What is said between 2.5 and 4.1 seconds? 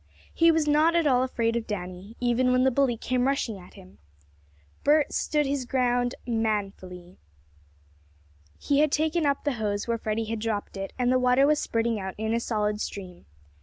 when the bully came rushing at him.